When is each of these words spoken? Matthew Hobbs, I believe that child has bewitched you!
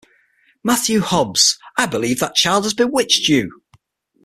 Matthew 0.63 1.01
Hobbs, 1.01 1.59
I 1.77 1.85
believe 1.85 2.17
that 2.21 2.33
child 2.33 2.63
has 2.63 2.73
bewitched 2.73 3.27
you! 3.29 3.61